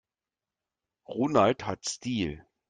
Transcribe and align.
Ronald 1.07 1.67
hat 1.67 1.85
Stil. 1.85 2.43